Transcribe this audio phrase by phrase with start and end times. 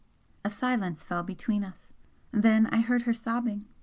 [0.43, 1.87] A silence fell between us.
[2.31, 3.67] Then I heard her sobbing.